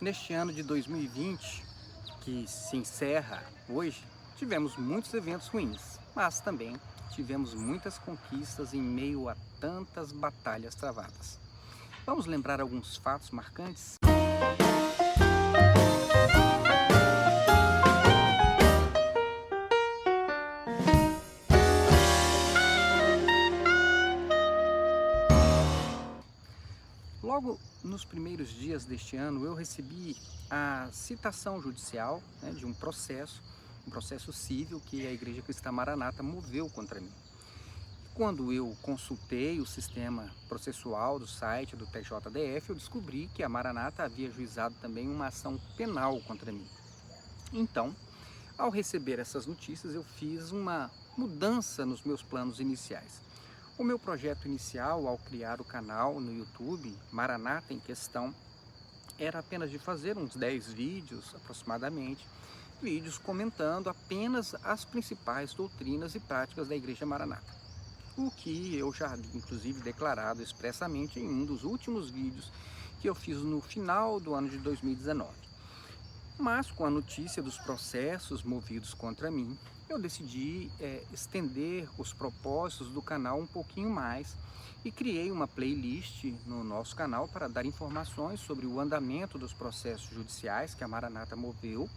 [0.00, 1.62] Neste ano de 2020,
[2.22, 4.02] que se encerra hoje,
[4.38, 6.74] tivemos muitos eventos ruins, mas também
[7.14, 11.38] tivemos muitas conquistas em meio a tantas batalhas travadas.
[12.06, 13.98] Vamos lembrar alguns fatos marcantes?
[28.00, 30.16] Nos primeiros dias deste ano, eu recebi
[30.48, 33.42] a citação judicial né, de um processo,
[33.86, 37.12] um processo civil que a Igreja Cristã Maranata moveu contra mim.
[38.14, 44.02] Quando eu consultei o sistema processual do site do TJDF, eu descobri que a Maranata
[44.02, 46.66] havia juizado também uma ação penal contra mim.
[47.52, 47.94] Então,
[48.56, 53.20] ao receber essas notícias, eu fiz uma mudança nos meus planos iniciais.
[53.80, 58.34] O meu projeto inicial ao criar o canal no YouTube, Maranata em Questão,
[59.18, 62.28] era apenas de fazer uns 10 vídeos aproximadamente,
[62.82, 67.56] vídeos comentando apenas as principais doutrinas e práticas da Igreja Maranata.
[68.18, 72.52] O que eu já inclusive declarado expressamente em um dos últimos vídeos
[73.00, 75.30] que eu fiz no final do ano de 2019.
[76.38, 79.58] Mas com a notícia dos processos movidos contra mim,
[79.90, 84.36] eu decidi é, estender os propósitos do canal um pouquinho mais
[84.84, 90.08] e criei uma playlist no nosso canal para dar informações sobre o andamento dos processos
[90.08, 91.90] judiciais que a Maranata moveu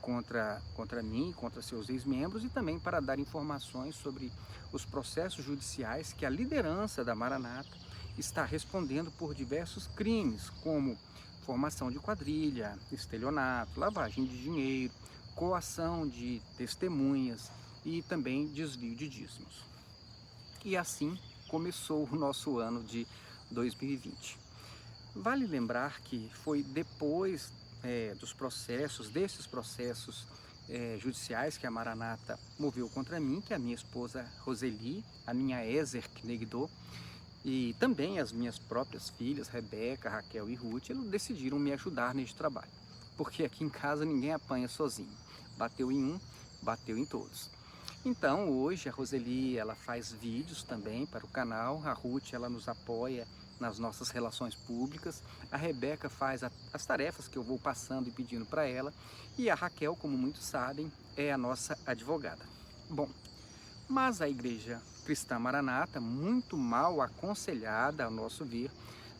[0.00, 4.32] contra, contra mim, contra seus ex-membros e também para dar informações sobre
[4.72, 7.76] os processos judiciais que a liderança da Maranata
[8.16, 10.96] está respondendo por diversos crimes, como
[11.44, 14.94] formação de quadrilha, estelionato, lavagem de dinheiro,
[15.34, 17.50] coação de testemunhas
[17.84, 19.64] e também desvio de dízimos.
[20.64, 21.18] E assim
[21.48, 23.06] começou o nosso ano de
[23.50, 24.38] 2020.
[25.14, 30.26] Vale lembrar que foi depois é, dos processos, desses processos
[30.68, 35.64] é, judiciais que a Maranata moveu contra mim, que a minha esposa Roseli, a minha
[35.66, 36.70] Ezer Knegdo,
[37.44, 42.72] e também as minhas próprias filhas, Rebeca, Raquel e Ruth, decidiram me ajudar neste trabalho.
[43.18, 45.23] Porque aqui em casa ninguém apanha sozinho
[45.56, 46.20] bateu em um,
[46.62, 47.50] bateu em todos.
[48.04, 52.68] Então hoje a Roseli ela faz vídeos também para o canal, a Ruth ela nos
[52.68, 53.26] apoia
[53.58, 58.12] nas nossas relações públicas, a Rebeca faz a, as tarefas que eu vou passando e
[58.12, 58.92] pedindo para ela
[59.38, 62.44] e a Raquel, como muitos sabem, é a nossa advogada.
[62.90, 63.08] Bom,
[63.88, 68.70] mas a Igreja Cristã Maranata, muito mal aconselhada, ao nosso ver,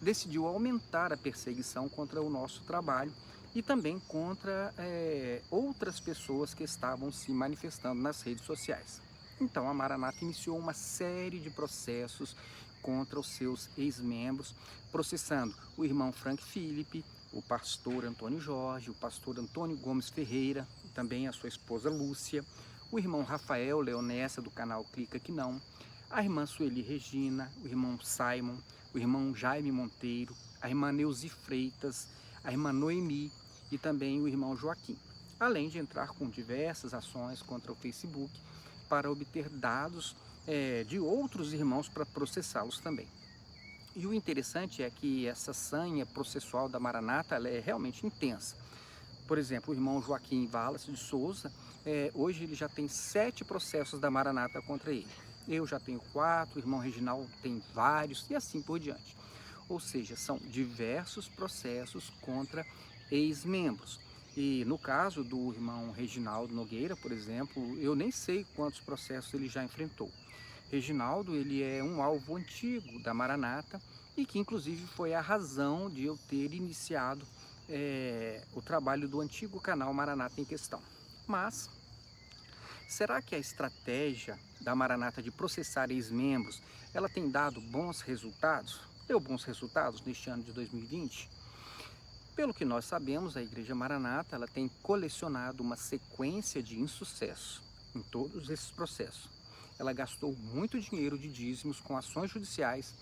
[0.01, 3.13] decidiu aumentar a perseguição contra o nosso trabalho
[3.55, 9.01] e também contra é, outras pessoas que estavam se manifestando nas redes sociais.
[9.41, 12.37] Então a Maranata iniciou uma série de processos
[12.83, 14.55] contra os seus ex-membros,
[14.93, 21.27] processando o irmão Frank Felipe, o pastor Antônio Jorge, o pastor Antônio Gomes Ferreira, também
[21.27, 22.45] a sua esposa Lúcia,
[22.93, 25.61] o irmão Rafael Leonessa do canal Clica Que Não,
[26.11, 28.57] a irmã Sueli Regina, o irmão Simon,
[28.95, 32.07] o irmão Jaime Monteiro, a irmã Neuzi Freitas,
[32.45, 33.33] a irmã Noemi,
[33.71, 34.99] e também o irmão Joaquim,
[35.39, 38.33] além de entrar com diversas ações contra o Facebook
[38.89, 40.15] para obter dados
[40.47, 43.09] é, de outros irmãos para processá-los também.
[43.97, 48.57] E o interessante é que essa sanha processual da Maranata é realmente intensa.
[49.27, 51.51] Por exemplo, o irmão Joaquim Wallace de Souza,
[51.87, 55.07] é, hoje ele já tem sete processos da Maranata contra ele.
[55.47, 59.17] Eu já tenho quatro, o irmão Reginaldo tem vários e assim por diante.
[59.69, 62.67] Ou seja, são diversos processos contra
[63.15, 64.01] ex-membros.
[64.37, 69.49] E no caso do irmão Reginaldo Nogueira, por exemplo, eu nem sei quantos processos ele
[69.49, 70.11] já enfrentou.
[70.71, 73.81] Reginaldo, ele é um alvo antigo da Maranata
[74.17, 77.25] e que inclusive foi a razão de eu ter iniciado
[77.69, 80.83] é, o trabalho do antigo canal Maranata em questão.
[81.29, 81.71] Mas,
[82.89, 86.61] será que a estratégia da Maranata de processar ex-membros,
[86.93, 88.81] ela tem dado bons resultados?
[89.07, 91.34] Deu bons resultados neste ano de 2020?
[92.35, 97.63] Pelo que nós sabemos, a Igreja Maranata ela tem colecionado uma sequência de insucesso
[97.95, 99.31] em todos esses processos.
[99.79, 102.93] Ela gastou muito dinheiro de dízimos com ações judiciais,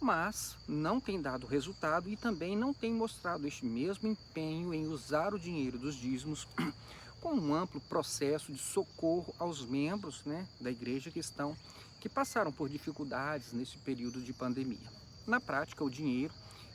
[0.00, 5.34] mas não tem dado resultado e também não tem mostrado este mesmo empenho em usar
[5.34, 6.46] o dinheiro dos dízimos
[7.20, 11.56] com um amplo processo de socorro aos membros né, da igreja que estão
[12.00, 14.88] que passaram por dificuldades nesse período de pandemia.
[15.26, 16.32] Na prática, o dinheiro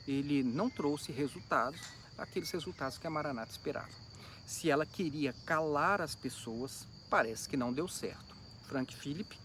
[0.07, 1.79] ele não trouxe resultados,
[2.17, 3.89] aqueles resultados que a Maranata esperava.
[4.45, 8.35] Se ela queria calar as pessoas, parece que não deu certo.
[8.67, 9.37] Frank Philip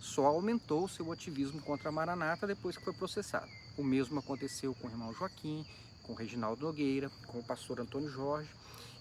[0.00, 3.50] só aumentou seu ativismo contra a Maranata depois que foi processado.
[3.76, 5.66] O mesmo aconteceu com o irmão Joaquim,
[6.02, 8.50] com o Reginaldo Nogueira, com o pastor Antônio Jorge.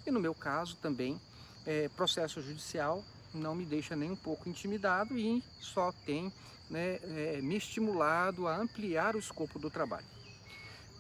[0.06, 1.20] E no meu caso também,
[1.66, 6.32] é, processo judicial não me deixa nem um pouco intimidado e só tem
[6.70, 10.06] né, é, me estimulado a ampliar o escopo do trabalho.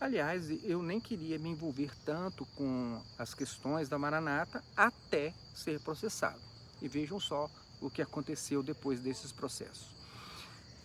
[0.03, 6.41] Aliás, eu nem queria me envolver tanto com as questões da Maranata até ser processado.
[6.81, 9.87] E vejam só o que aconteceu depois desses processos.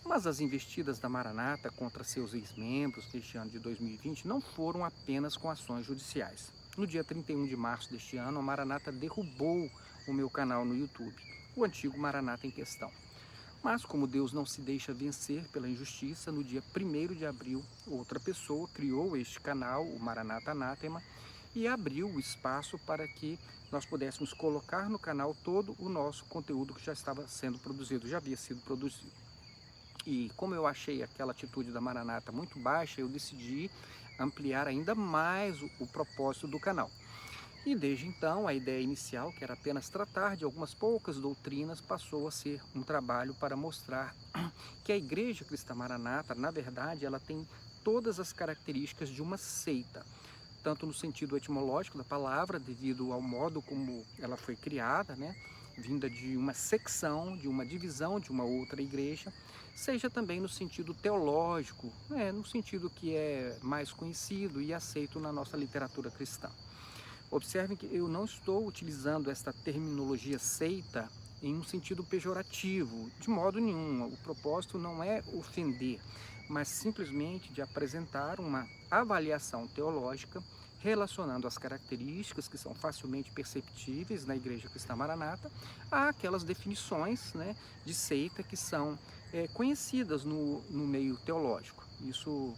[0.05, 5.37] Mas as investidas da Maranata contra seus ex-membros deste ano de 2020 não foram apenas
[5.37, 6.53] com ações judiciais.
[6.77, 9.69] No dia 31 de março deste ano, a Maranata derrubou
[10.07, 11.17] o meu canal no YouTube,
[11.57, 12.93] o antigo Maranata em questão.
[13.63, 18.21] Mas, como Deus não se deixa vencer pela injustiça, no dia 1 de abril, outra
[18.21, 21.03] pessoa criou este canal, o Maranata Anátema,
[21.55, 23.39] e abriu o espaço para que
[23.73, 28.19] nós pudéssemos colocar no canal todo o nosso conteúdo que já estava sendo produzido, já
[28.19, 29.11] havia sido produzido.
[30.07, 33.71] E como eu achei aquela atitude da Maranata muito baixa, eu decidi
[34.19, 36.91] ampliar ainda mais o, o propósito do canal.
[37.67, 42.27] E desde então, a ideia inicial, que era apenas tratar de algumas poucas doutrinas, passou
[42.27, 44.15] a ser um trabalho para mostrar
[44.85, 47.47] que a Igreja Cristã Maranata, na verdade, ela tem
[47.85, 50.05] todas as características de uma seita,
[50.63, 55.35] tanto no sentido etimológico da palavra, devido ao modo como ela foi criada, né?
[55.79, 59.33] vinda de uma secção, de uma divisão de uma outra igreja,
[59.75, 62.33] seja também no sentido teológico, né?
[62.33, 66.51] no sentido que é mais conhecido e aceito na nossa literatura cristã.
[67.31, 71.09] Observem que eu não estou utilizando esta terminologia seita
[71.43, 74.07] em um sentido pejorativo, de modo nenhum.
[74.07, 76.01] O propósito não é ofender,
[76.49, 80.43] mas simplesmente de apresentar uma avaliação teológica
[80.81, 85.51] relacionando as características que são facilmente perceptíveis na Igreja Cristã Maranata
[85.91, 88.99] àquelas definições né, de seita que são
[89.33, 91.85] é, conhecidas no, no meio teológico.
[92.01, 92.55] Isso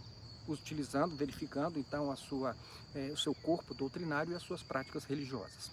[0.59, 2.55] utilizando, verificando então a sua,
[2.93, 5.71] é, o seu corpo doutrinário e as suas práticas religiosas.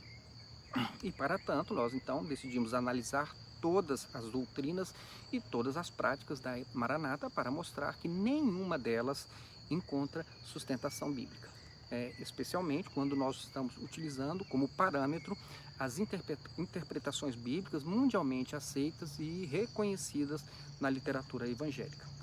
[1.02, 4.94] E para tanto, nós então decidimos analisar todas as doutrinas
[5.32, 9.26] e todas as práticas da Maranata para mostrar que nenhuma delas
[9.70, 11.48] encontra sustentação bíblica.
[11.90, 15.36] É, especialmente quando nós estamos utilizando como parâmetro
[15.78, 20.44] as interpretações bíblicas mundialmente aceitas e reconhecidas
[20.80, 22.17] na literatura evangélica.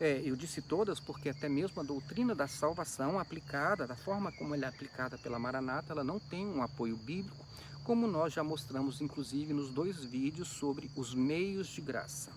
[0.00, 4.54] É, eu disse todas porque até mesmo a doutrina da salvação aplicada, da forma como
[4.54, 7.44] ela é aplicada pela Maranata, ela não tem um apoio bíblico,
[7.84, 12.30] como nós já mostramos inclusive nos dois vídeos sobre os meios de graça.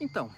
[0.00, 0.30] Então,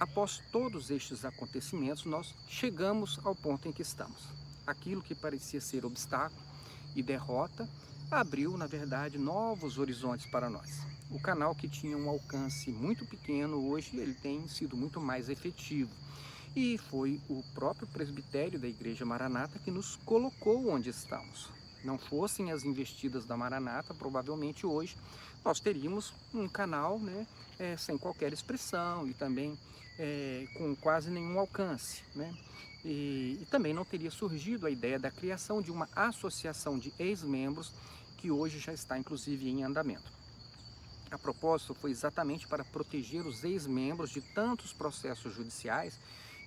[0.00, 4.20] após todos estes acontecimentos, nós chegamos ao ponto em que estamos.
[4.66, 6.42] Aquilo que parecia ser obstáculo
[6.96, 7.68] e derrota
[8.10, 10.80] abriu, na verdade, novos horizontes para nós.
[11.12, 15.90] O canal que tinha um alcance muito pequeno, hoje ele tem sido muito mais efetivo.
[16.56, 21.50] E foi o próprio presbitério da Igreja Maranata que nos colocou onde estamos.
[21.84, 24.96] Não fossem as investidas da Maranata, provavelmente hoje
[25.44, 27.26] nós teríamos um canal né,
[27.58, 29.58] é, sem qualquer expressão e também
[29.98, 32.02] é, com quase nenhum alcance.
[32.14, 32.34] Né?
[32.82, 37.70] E, e, também não teria surgido a ideia da criação de uma associação de ex-membros
[38.16, 40.21] que hoje já está inclusive em andamento.
[41.12, 45.98] A propósito, foi exatamente para proteger os ex-membros de tantos processos judiciais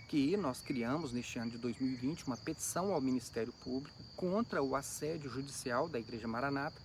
[0.08, 5.30] que nós criamos neste ano de 2020 uma petição ao Ministério Público contra o assédio
[5.30, 6.82] judicial da Igreja Maranata.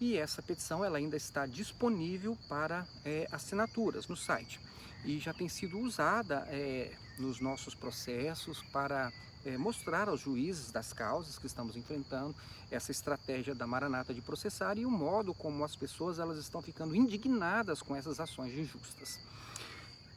[0.00, 4.58] E essa petição ela ainda está disponível para é, assinaturas no site.
[5.04, 9.12] E já tem sido usada é, nos nossos processos para
[9.48, 12.34] é, mostrar aos juízes das causas que estamos enfrentando
[12.70, 16.94] essa estratégia da Maranata de processar e o modo como as pessoas elas estão ficando
[16.94, 19.18] indignadas com essas ações injustas.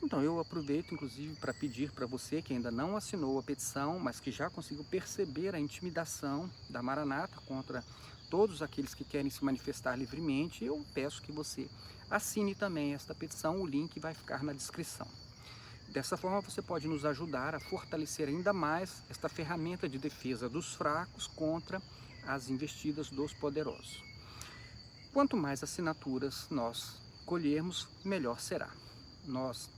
[0.03, 4.19] Então eu aproveito inclusive para pedir para você que ainda não assinou a petição, mas
[4.19, 7.83] que já conseguiu perceber a intimidação da Maranata contra
[8.29, 11.69] todos aqueles que querem se manifestar livremente, eu peço que você
[12.09, 15.07] assine também esta petição, o link vai ficar na descrição.
[15.91, 20.73] Dessa forma, você pode nos ajudar a fortalecer ainda mais esta ferramenta de defesa dos
[20.73, 21.81] fracos contra
[22.25, 24.01] as investidas dos poderosos.
[25.11, 26.95] Quanto mais assinaturas nós
[27.25, 28.69] colhermos, melhor será.
[29.25, 29.69] Nós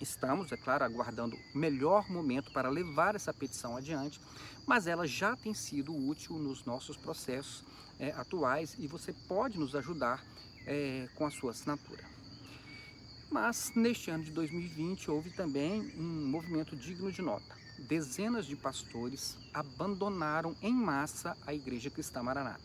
[0.00, 4.18] estamos, é claro, aguardando o melhor momento para levar essa petição adiante,
[4.66, 7.62] mas ela já tem sido útil nos nossos processos
[7.98, 10.24] é, atuais e você pode nos ajudar
[10.64, 12.21] é, com a sua assinatura.
[13.32, 17.56] Mas neste ano de 2020 houve também um movimento digno de nota.
[17.78, 22.60] Dezenas de pastores abandonaram em massa a Igreja Cristã Maranata.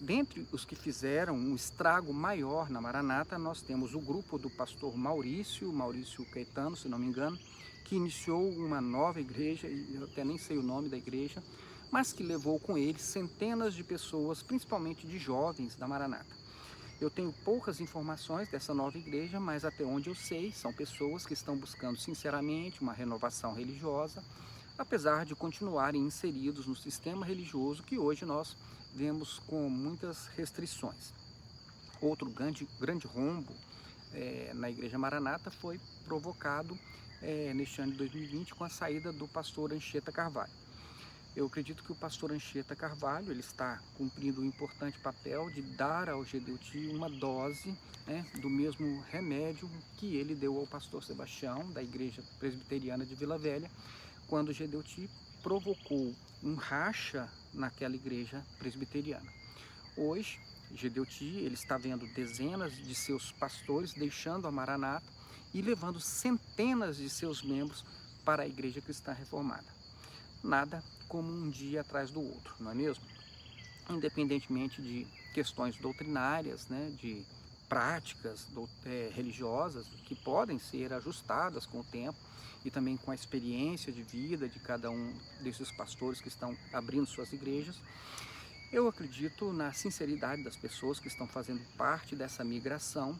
[0.00, 4.96] Dentre os que fizeram um estrago maior na Maranata, nós temos o grupo do pastor
[4.96, 7.36] Maurício, Maurício Caetano, se não me engano,
[7.84, 11.42] que iniciou uma nova igreja, eu até nem sei o nome da igreja,
[11.90, 16.47] mas que levou com ele centenas de pessoas, principalmente de jovens da Maranata.
[17.00, 21.32] Eu tenho poucas informações dessa nova igreja, mas até onde eu sei, são pessoas que
[21.32, 24.24] estão buscando sinceramente uma renovação religiosa,
[24.76, 28.56] apesar de continuarem inseridos no sistema religioso que hoje nós
[28.92, 31.12] vemos com muitas restrições.
[32.00, 33.54] Outro grande, grande rombo
[34.12, 36.76] é, na Igreja Maranata foi provocado
[37.22, 40.52] é, neste ano de 2020 com a saída do pastor Anchieta Carvalho.
[41.38, 46.08] Eu acredito que o pastor Anchieta Carvalho ele está cumprindo o importante papel de dar
[46.08, 47.78] ao Gedeuti uma dose
[48.08, 53.38] né, do mesmo remédio que ele deu ao pastor Sebastião, da Igreja Presbiteriana de Vila
[53.38, 53.70] Velha,
[54.26, 55.08] quando o Gedeuti
[55.40, 59.32] provocou um racha naquela igreja presbiteriana.
[59.96, 60.40] Hoje,
[60.74, 65.06] Gedeuti ele está vendo dezenas de seus pastores deixando a Maranata
[65.54, 67.84] e levando centenas de seus membros
[68.24, 69.77] para a Igreja Cristã Reformada.
[70.42, 73.04] Nada como um dia atrás do outro, não é mesmo?
[73.90, 77.24] Independentemente de questões doutrinárias, né, de
[77.68, 82.18] práticas do, é, religiosas que podem ser ajustadas com o tempo
[82.64, 87.06] e também com a experiência de vida de cada um desses pastores que estão abrindo
[87.06, 87.76] suas igrejas.
[88.72, 93.18] Eu acredito na sinceridade das pessoas que estão fazendo parte dessa migração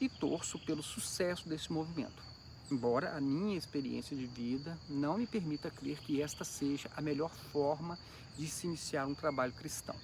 [0.00, 2.33] e torço pelo sucesso desse movimento
[2.70, 7.30] embora a minha experiência de vida não me permita crer que esta seja a melhor
[7.52, 7.98] forma
[8.36, 9.94] de se iniciar um trabalho cristão.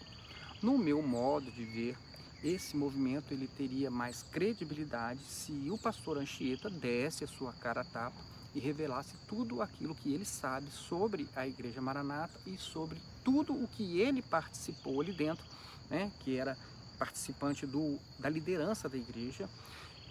[0.63, 1.97] No meu modo de ver,
[2.43, 7.85] esse movimento ele teria mais credibilidade se o pastor Anchieta desse a sua cara a
[7.85, 8.17] tapa
[8.55, 13.69] e revelasse tudo aquilo que ele sabe sobre a Igreja Maranata e sobre tudo o
[13.69, 15.45] que ele participou ali dentro,
[15.89, 16.57] né, que era
[16.99, 19.49] participante do, da liderança da igreja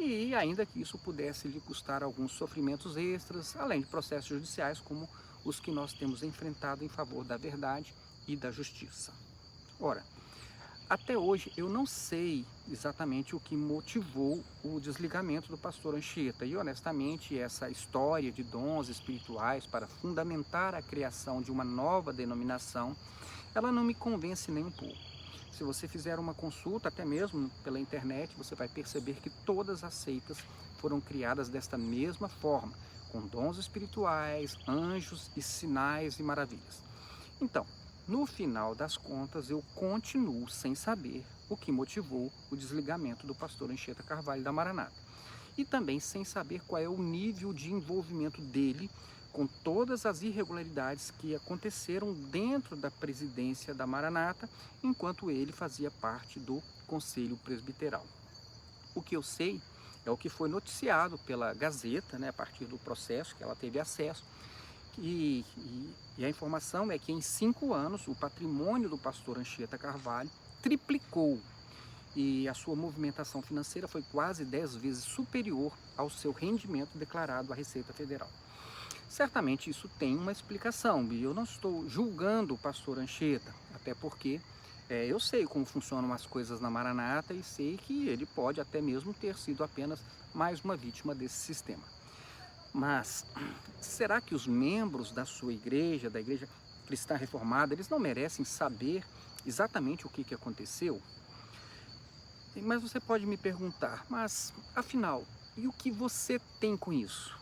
[0.03, 5.09] e ainda que isso pudesse lhe custar alguns sofrimentos extras, além de processos judiciais como
[5.43, 7.93] os que nós temos enfrentado em favor da verdade
[8.27, 9.13] e da justiça.
[9.79, 10.03] Ora,
[10.89, 16.57] até hoje eu não sei exatamente o que motivou o desligamento do pastor Anchieta e
[16.57, 22.95] honestamente essa história de dons espirituais para fundamentar a criação de uma nova denominação,
[23.53, 25.08] ela não me convence nem um pouco.
[25.59, 29.93] Se você fizer uma consulta, até mesmo pela internet, você vai perceber que todas as
[29.93, 30.37] seitas
[30.77, 32.71] foram criadas desta mesma forma,
[33.11, 36.81] com dons espirituais, anjos e sinais e maravilhas.
[37.41, 37.65] Então,
[38.07, 43.69] no final das contas, eu continuo sem saber o que motivou o desligamento do pastor
[43.69, 44.95] Anchieta Carvalho da Maranata.
[45.57, 48.89] E também sem saber qual é o nível de envolvimento dele
[49.31, 54.49] com todas as irregularidades que aconteceram dentro da presidência da Maranata,
[54.83, 58.05] enquanto ele fazia parte do Conselho Presbiteral.
[58.95, 59.61] O que eu sei
[60.05, 63.79] é o que foi noticiado pela Gazeta, né, a partir do processo que ela teve
[63.79, 64.23] acesso,
[64.97, 69.77] e, e, e a informação é que em cinco anos o patrimônio do pastor Anchieta
[69.77, 70.29] Carvalho
[70.61, 71.39] triplicou
[72.15, 77.55] e a sua movimentação financeira foi quase dez vezes superior ao seu rendimento declarado à
[77.55, 78.29] Receita Federal.
[79.09, 84.39] Certamente isso tem uma explicação, e eu não estou julgando o pastor Anchieta, até porque
[84.87, 88.79] é, eu sei como funcionam as coisas na Maranata e sei que ele pode até
[88.79, 89.99] mesmo ter sido apenas
[90.33, 91.83] mais uma vítima desse sistema.
[92.71, 93.25] Mas
[93.81, 96.47] será que os membros da sua igreja, da igreja
[96.85, 99.03] cristã reformada, eles não merecem saber
[99.43, 101.01] exatamente o que, que aconteceu?
[102.55, 105.23] Mas você pode me perguntar, mas afinal,
[105.57, 107.35] e o que você tem com isso?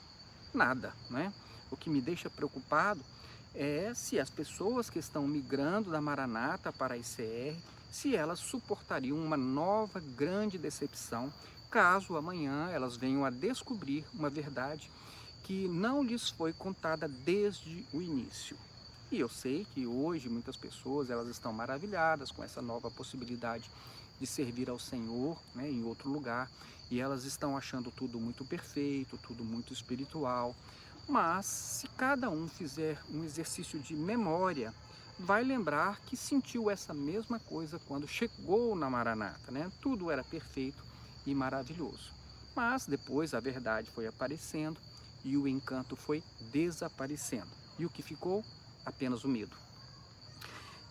[0.54, 1.34] Nada, né?
[1.72, 3.02] O que me deixa preocupado
[3.54, 7.58] é se as pessoas que estão migrando da Maranata para a ICR,
[7.92, 11.32] se elas suportariam uma nova grande decepção
[11.70, 14.90] caso amanhã elas venham a descobrir uma verdade
[15.44, 18.58] que não lhes foi contada desde o início.
[19.10, 23.70] E eu sei que hoje muitas pessoas elas estão maravilhadas com essa nova possibilidade
[24.20, 26.50] de servir ao Senhor né, em outro lugar
[26.92, 30.56] e elas estão achando tudo muito perfeito, tudo muito espiritual.
[31.08, 34.74] Mas se cada um fizer um exercício de memória,
[35.18, 39.72] vai lembrar que sentiu essa mesma coisa quando chegou na Maranata, né?
[39.82, 40.84] Tudo era perfeito
[41.26, 42.12] e maravilhoso.
[42.56, 44.80] Mas depois a verdade foi aparecendo
[45.24, 47.50] e o encanto foi desaparecendo.
[47.80, 48.44] E o que ficou?
[48.86, 49.56] Apenas o medo.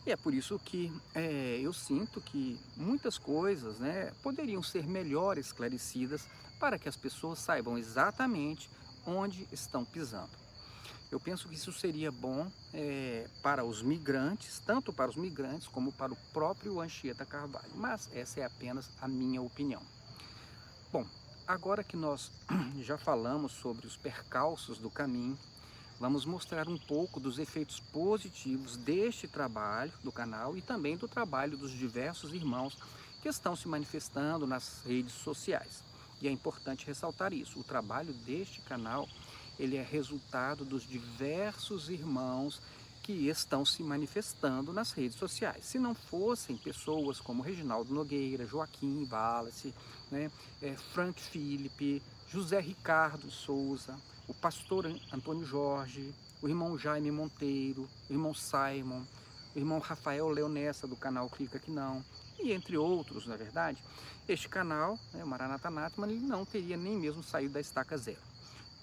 [0.06, 5.36] E é por isso que é, eu sinto que muitas coisas né, poderiam ser melhor
[5.36, 6.28] esclarecidas
[6.60, 8.70] para que as pessoas saibam exatamente
[9.06, 10.46] onde estão pisando.
[11.10, 15.92] Eu penso que isso seria bom é, para os migrantes, tanto para os migrantes como
[15.92, 19.82] para o próprio Anchieta Carvalho, mas essa é apenas a minha opinião.
[20.92, 21.06] Bom,
[21.46, 22.32] agora que nós
[22.82, 25.38] já falamos sobre os percalços do caminho,
[26.00, 31.56] vamos mostrar um pouco dos efeitos positivos deste trabalho do canal e também do trabalho
[31.56, 32.76] dos diversos irmãos
[33.22, 35.85] que estão se manifestando nas redes sociais.
[36.20, 39.08] E é importante ressaltar isso, o trabalho deste canal
[39.58, 42.60] ele é resultado dos diversos irmãos
[43.02, 45.64] que estão se manifestando nas redes sociais.
[45.64, 49.72] Se não fossem pessoas como Reginaldo Nogueira, Joaquim Wallace,
[50.10, 50.30] né,
[50.60, 53.96] é, Frank Philippe, José Ricardo Souza,
[54.26, 59.02] o pastor Antônio Jorge, o irmão Jaime Monteiro, o irmão Simon,
[59.54, 62.04] o irmão Rafael Leonessa do canal Clica Que Não,
[62.38, 63.82] e entre outros, na verdade,
[64.28, 68.20] este canal, né, o Natman, ele não teria nem mesmo saído da estaca zero.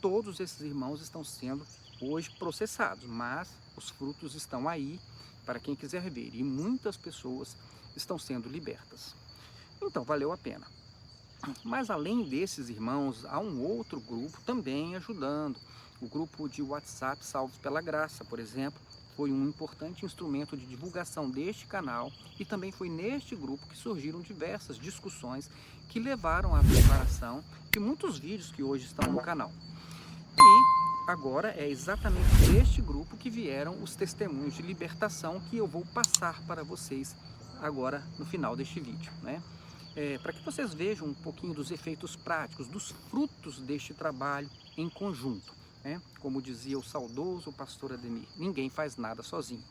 [0.01, 1.65] Todos esses irmãos estão sendo
[2.01, 4.99] hoje processados, mas os frutos estão aí
[5.45, 7.55] para quem quiser ver e muitas pessoas
[7.95, 9.15] estão sendo libertas.
[9.81, 10.65] Então, valeu a pena.
[11.63, 15.59] Mas além desses irmãos, há um outro grupo também ajudando.
[16.01, 18.79] O grupo de WhatsApp Salvos pela Graça, por exemplo,
[19.15, 24.21] foi um importante instrumento de divulgação deste canal e também foi neste grupo que surgiram
[24.21, 25.49] diversas discussões
[25.89, 29.51] que levaram à preparação de muitos vídeos que hoje estão no canal.
[30.37, 35.85] E agora é exatamente deste grupo que vieram os testemunhos de libertação que eu vou
[35.85, 37.15] passar para vocês
[37.61, 39.41] agora no final deste vídeo, né?
[39.95, 44.89] É, para que vocês vejam um pouquinho dos efeitos práticos, dos frutos deste trabalho em
[44.89, 45.62] conjunto.
[45.83, 46.01] Né?
[46.19, 49.63] Como dizia o saudoso pastor Ademir, ninguém faz nada sozinho.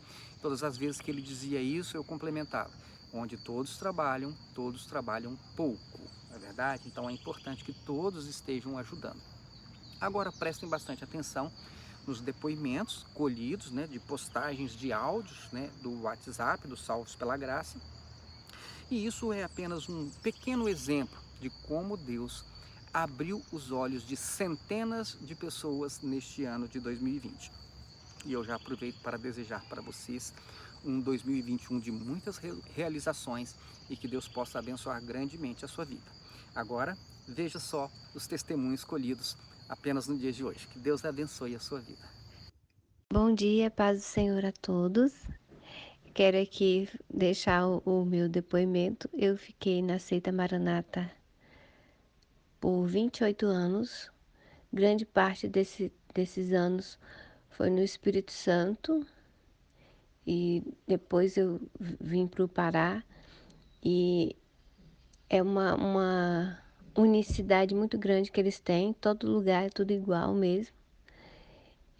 [0.42, 2.71] Todas as vezes que ele dizia isso, eu complementava.
[3.12, 6.83] Onde todos trabalham, todos trabalham pouco, não é verdade?
[6.87, 9.21] Então é importante que todos estejam ajudando.
[10.00, 11.52] Agora prestem bastante atenção
[12.07, 17.78] nos depoimentos colhidos, né, de postagens de áudios né, do WhatsApp, do Salvos pela Graça.
[18.90, 22.45] E isso é apenas um pequeno exemplo de como Deus
[22.93, 27.51] abriu os olhos de centenas de pessoas neste ano de 2020.
[28.27, 30.33] E eu já aproveito para desejar para vocês
[30.85, 32.39] um 2021 de muitas
[32.75, 33.55] realizações
[33.89, 36.11] e que Deus possa abençoar grandemente a sua vida.
[36.55, 39.37] Agora, veja só os testemunhos colhidos
[39.69, 40.67] apenas no dia de hoje.
[40.69, 42.07] Que Deus abençoe a sua vida.
[43.11, 45.13] Bom dia, paz do Senhor a todos.
[46.15, 49.09] Quero aqui deixar o, meu depoimento.
[49.15, 51.11] Eu fiquei na seita Maranata
[52.63, 54.09] por 28 anos.
[54.73, 56.97] Grande parte desse, desses anos
[57.51, 59.05] foi no Espírito Santo
[60.25, 61.61] e depois eu
[62.01, 63.03] vim para o Pará
[63.85, 64.37] e
[65.29, 66.59] é uma, uma
[66.97, 70.75] unicidade muito grande que eles têm, todo lugar é tudo igual mesmo.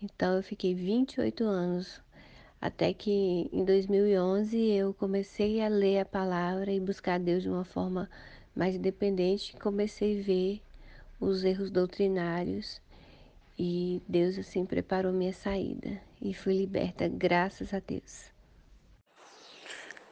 [0.01, 2.01] Então eu fiquei 28 anos
[2.61, 7.65] até que em 2011 eu comecei a ler a palavra e buscar Deus de uma
[7.65, 8.09] forma
[8.55, 10.63] mais independente, comecei a ver
[11.21, 12.81] os erros doutrinários
[13.59, 18.31] e Deus assim preparou minha saída e fui liberta, graças a Deus.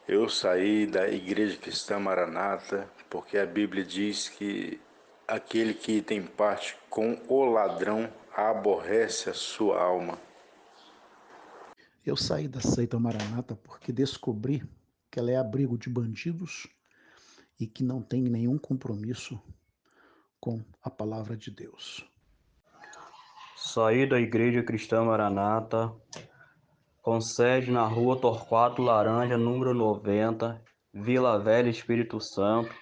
[0.07, 4.81] Eu saí da Igreja Cristã Maranata porque a Bíblia diz que
[5.27, 10.19] aquele que tem parte com o ladrão aborrece a sua alma.
[12.05, 14.63] Eu saí da seita Maranata porque descobri
[15.11, 16.67] que ela é abrigo de bandidos
[17.61, 19.39] e que não tem nenhum compromisso
[20.41, 22.03] com a palavra de Deus.
[23.55, 25.93] Saí da Igreja Cristã Maranata,
[27.03, 30.61] com sede na rua Torquato Laranja, número 90,
[30.95, 32.75] Vila Velha, Espírito Santo,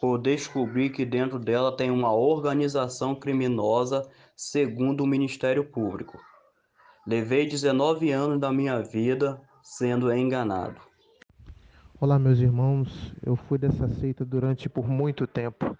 [0.00, 6.18] por descobrir que dentro dela tem uma organização criminosa segundo o Ministério Público.
[7.06, 10.80] Levei 19 anos da minha vida sendo enganado.
[11.98, 13.14] Olá, meus irmãos.
[13.24, 15.78] Eu fui dessa seita durante por muito tempo,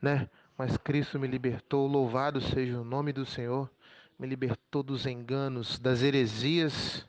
[0.00, 0.28] né?
[0.58, 1.86] Mas Cristo me libertou.
[1.86, 3.70] Louvado seja o nome do Senhor.
[4.18, 7.06] Me libertou dos enganos, das heresias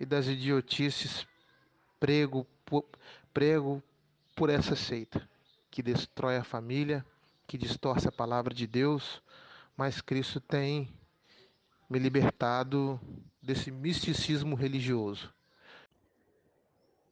[0.00, 1.28] e das idiotices
[2.00, 2.44] prego
[3.32, 3.80] prego
[4.34, 5.22] por essa seita
[5.70, 7.06] que destrói a família,
[7.46, 9.22] que distorce a palavra de Deus.
[9.76, 10.92] Mas Cristo tem
[11.88, 13.00] me libertado
[13.40, 15.35] desse misticismo religioso.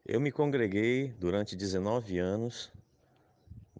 [0.06, 2.70] Eu me congreguei durante 19 anos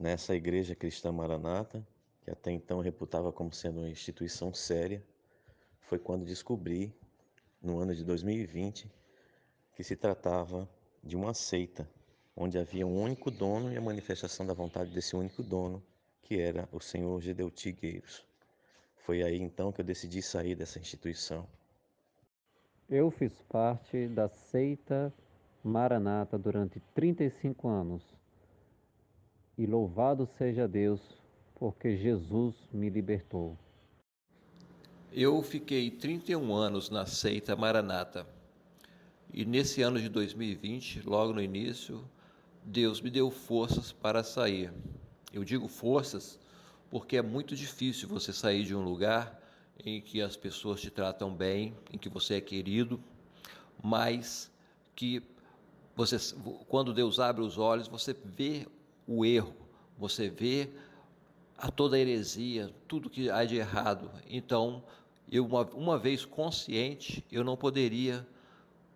[0.01, 1.87] nessa igreja cristã Maranata,
[2.23, 5.05] que até então reputava como sendo uma instituição séria.
[5.83, 6.95] Foi quando descobri,
[7.61, 8.91] no ano de 2020,
[9.75, 10.67] que se tratava
[11.03, 11.87] de uma seita,
[12.35, 15.85] onde havia um único dono e a manifestação da vontade desse único dono,
[16.23, 18.25] que era o senhor Gedeu Tigueiros.
[18.97, 21.47] Foi aí então que eu decidi sair dessa instituição.
[22.89, 25.13] Eu fiz parte da seita
[25.65, 28.03] Maranata durante 35 anos.
[29.57, 31.01] E louvado seja Deus,
[31.55, 33.57] porque Jesus me libertou.
[35.11, 38.27] Eu fiquei 31 anos na seita Maranata.
[39.33, 42.05] E nesse ano de 2020, logo no início,
[42.63, 44.71] Deus me deu forças para sair.
[45.33, 46.39] Eu digo forças
[46.91, 49.41] porque é muito difícil você sair de um lugar
[49.83, 53.01] em que as pessoas te tratam bem, em que você é querido,
[53.83, 54.53] mas
[54.95, 55.21] que
[55.97, 56.17] você,
[56.69, 58.67] quando Deus abre os olhos, você vê
[59.07, 59.55] o erro,
[59.97, 60.69] você vê
[61.57, 64.11] a toda a heresia, tudo que há de errado.
[64.29, 64.83] Então,
[65.31, 68.27] eu uma, uma vez consciente, eu não poderia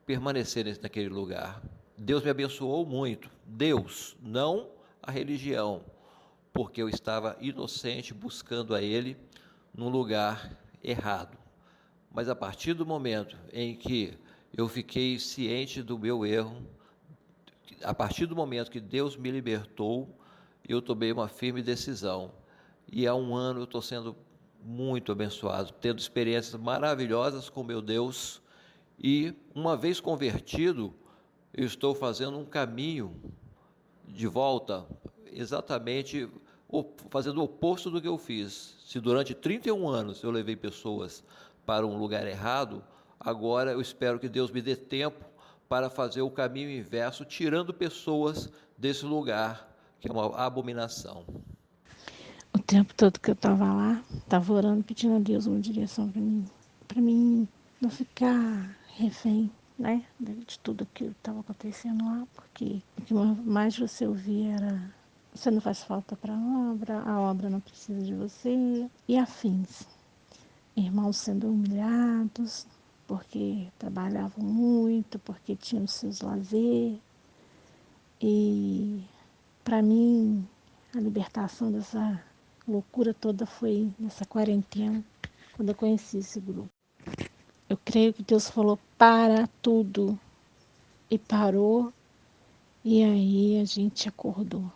[0.05, 1.63] permanecer naquele lugar.
[1.97, 3.31] Deus me abençoou muito.
[3.45, 4.69] Deus, não
[5.03, 5.83] a religião,
[6.53, 9.17] porque eu estava inocente buscando a Ele
[9.75, 11.37] num lugar errado.
[12.11, 14.19] Mas a partir do momento em que
[14.57, 16.57] eu fiquei ciente do meu erro,
[17.83, 20.09] a partir do momento que Deus me libertou,
[20.69, 22.33] eu tomei uma firme decisão.
[22.91, 24.17] E há um ano eu estou sendo
[24.62, 28.43] muito abençoado, tendo experiências maravilhosas com meu Deus.
[28.99, 30.95] E uma vez convertido,
[31.55, 33.14] eu estou fazendo um caminho
[34.07, 34.87] de volta,
[35.33, 36.29] exatamente
[37.11, 38.77] fazendo o oposto do que eu fiz.
[38.85, 41.23] Se durante 31 anos eu levei pessoas
[41.64, 42.83] para um lugar errado,
[43.19, 45.25] agora eu espero que Deus me dê tempo
[45.69, 49.69] para fazer o caminho inverso, tirando pessoas desse lugar,
[50.01, 51.25] que é uma abominação.
[52.55, 56.21] O tempo todo que eu estava lá, estava orando, pedindo a Deus uma direção para
[56.21, 56.47] mim,
[56.87, 57.49] para mim
[57.81, 64.07] não ficar refém, né, de tudo que estava acontecendo lá, porque o que mais você
[64.07, 64.99] ouvia era
[65.35, 69.87] você não faz falta para a obra, a obra não precisa de você e afins.
[70.75, 72.67] Irmãos sendo humilhados
[73.09, 76.99] porque trabalhavam muito, porque tinham seus lazer.
[78.21, 79.03] E
[79.64, 80.47] para mim
[80.94, 82.23] a libertação dessa
[82.66, 85.03] loucura toda foi nessa quarentena,
[85.57, 86.68] quando eu conheci esse grupo.
[87.68, 90.18] Eu creio que Deus falou para tudo
[91.11, 91.92] e parou,
[92.85, 94.71] e aí a gente acordou.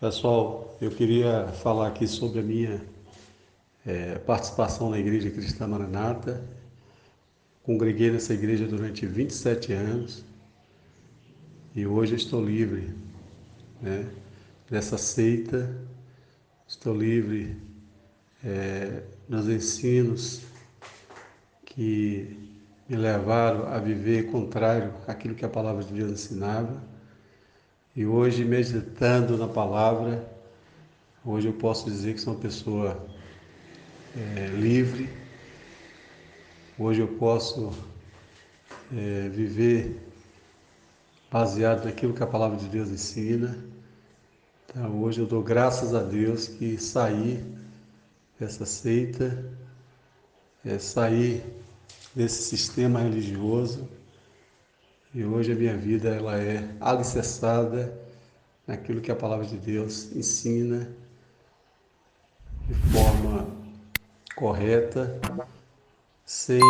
[0.00, 2.86] Pessoal, eu queria falar aqui sobre a minha
[3.84, 6.44] é, participação na Igreja Cristã Maranata.
[7.66, 10.24] Congreguei nessa igreja durante 27 anos
[11.74, 12.94] e hoje estou livre
[13.82, 14.08] né,
[14.70, 15.86] dessa seita
[16.68, 17.56] Estou livre
[18.44, 20.42] é, nos ensinos
[21.64, 22.50] que
[22.88, 26.82] me levaram a viver contrário àquilo que a palavra de Deus ensinava.
[27.94, 30.28] E hoje, meditando na palavra,
[31.24, 33.06] hoje eu posso dizer que sou uma pessoa
[34.16, 35.08] é, livre.
[36.78, 37.72] Hoje eu posso
[38.94, 39.98] é, viver
[41.32, 43.56] baseado naquilo que a palavra de Deus ensina.
[44.68, 47.42] Então, hoje eu dou graças a Deus que saí
[48.38, 49.42] dessa seita,
[50.62, 51.42] é, saí
[52.14, 53.88] desse sistema religioso.
[55.14, 57.98] E hoje a minha vida ela é alicerçada
[58.66, 60.86] naquilo que a palavra de Deus ensina
[62.68, 63.46] de forma
[64.34, 65.18] correta,
[66.26, 66.60] sem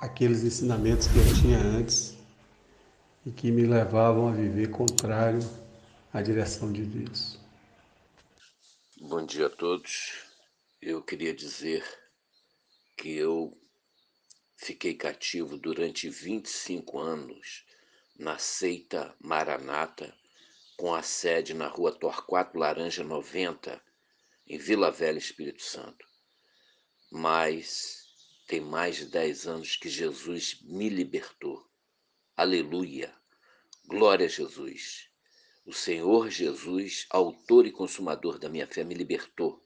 [0.00, 2.16] aqueles ensinamentos que eu tinha antes
[3.26, 5.40] e que me levavam a viver contrário
[6.10, 7.38] a direção de Deus.
[8.98, 10.14] Bom dia a todos.
[10.80, 11.84] Eu queria dizer
[12.96, 13.54] que eu
[14.56, 17.66] fiquei cativo durante 25 anos
[18.18, 20.14] na seita Maranata,
[20.78, 23.82] com a sede na rua Torquato Laranja 90,
[24.46, 26.06] em Vila Velha, Espírito Santo.
[27.10, 28.07] Mas
[28.48, 31.70] tem mais de 10 anos que Jesus me libertou.
[32.34, 33.14] Aleluia!
[33.84, 35.10] Glória a Jesus!
[35.66, 39.62] O Senhor Jesus, autor e consumador da minha fé, me libertou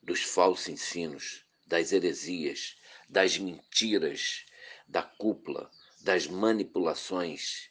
[0.00, 2.76] dos falsos ensinos, das heresias,
[3.08, 4.46] das mentiras,
[4.86, 5.68] da cúpula,
[6.00, 7.70] das manipulações.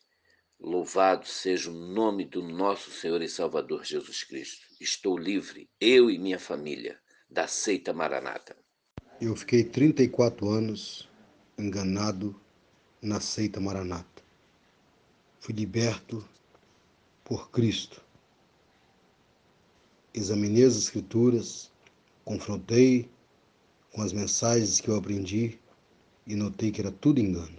[0.60, 4.67] Louvado seja o nome do nosso Senhor e Salvador Jesus Cristo.
[4.82, 8.64] Estou livre, eu e minha família, da seita maranata.
[9.21, 11.10] Eu fiquei 34 anos
[11.58, 12.36] enganado
[13.01, 14.21] na seita maranata.
[15.39, 16.28] Fui liberto
[17.23, 18.01] por Cristo.
[20.13, 21.71] Examinei as Escrituras,
[22.25, 23.10] confrontei
[23.93, 25.60] com as mensagens que eu aprendi
[26.28, 27.58] e notei que era tudo engano.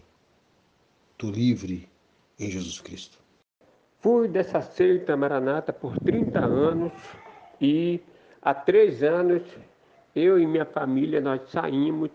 [1.12, 1.88] Estou livre
[2.38, 3.19] em Jesus Cristo.
[4.01, 6.92] Fui dessa seita maranata por 30 anos
[7.59, 7.99] e
[8.42, 9.42] há três anos
[10.16, 12.11] eu e minha família nós saímos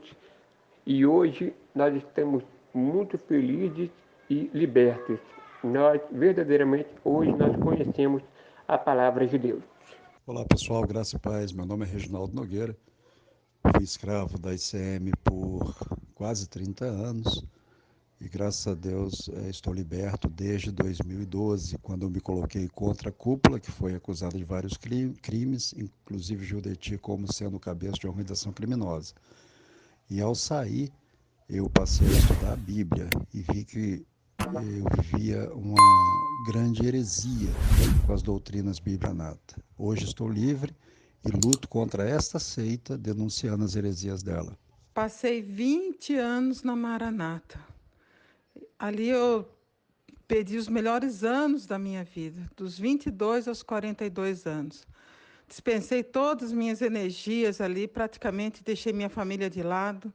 [0.87, 3.91] e hoje nós estamos muito felizes
[4.27, 5.19] e libertos
[5.63, 8.23] nós verdadeiramente hoje nós conhecemos
[8.67, 9.63] a palavra de Deus.
[10.25, 11.51] Olá pessoal, graça e paz.
[11.51, 12.75] Meu nome é Reginaldo Nogueira.
[13.75, 15.75] Fui escravo da ICM por
[16.15, 17.45] quase 30 anos
[18.21, 23.11] e graças a Deus eh, estou liberto desde 2012, quando eu me coloquei contra a
[23.11, 29.15] cúpula, que foi acusada de vários crimes, inclusive Judeti como sendo cabeça de organização criminosa.
[30.07, 30.91] E ao sair,
[31.49, 34.05] eu passei a estudar a Bíblia e vi que
[34.39, 35.81] eu vivia uma
[36.45, 37.49] grande heresia
[38.05, 39.55] com as doutrinas bíblia-nata.
[39.75, 40.75] Hoje estou livre
[41.25, 44.55] e luto contra esta seita, denunciando as heresias dela.
[44.93, 47.70] Passei 20 anos na Maranata.
[48.81, 49.47] Ali eu
[50.27, 54.87] perdi os melhores anos da minha vida, dos 22 aos 42 anos.
[55.47, 60.11] Dispensei todas as minhas energias ali, praticamente deixei minha família de lado.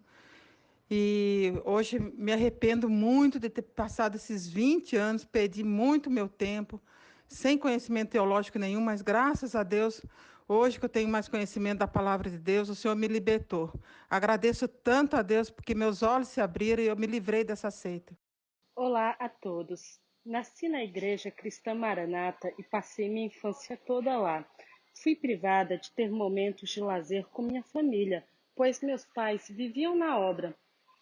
[0.91, 6.83] E hoje me arrependo muito de ter passado esses 20 anos, perdi muito meu tempo,
[7.29, 10.03] sem conhecimento teológico nenhum, mas graças a Deus
[10.49, 13.73] Hoje que eu tenho mais conhecimento da palavra de Deus, o Senhor me libertou.
[14.09, 18.17] Agradeço tanto a Deus porque meus olhos se abriram e eu me livrei dessa seita.
[18.79, 19.99] Olá a todos.
[20.23, 24.47] Nasci na igreja cristã Maranata e passei minha infância toda lá.
[25.03, 28.23] Fui privada de ter momentos de lazer com minha família,
[28.55, 30.55] pois meus pais viviam na obra.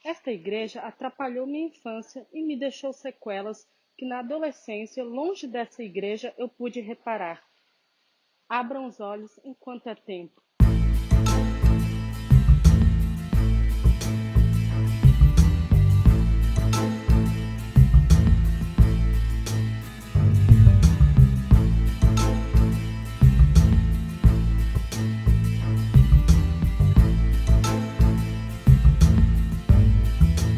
[0.05, 6.33] Esta igreja atrapalhou minha infância e me deixou sequelas que na adolescência, longe dessa igreja,
[6.39, 7.45] eu pude reparar.
[8.49, 10.41] Abram os olhos enquanto é tempo.